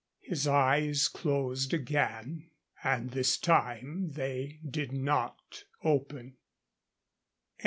[0.21, 2.49] His eyes closed again.
[2.83, 6.37] And this time they did not open.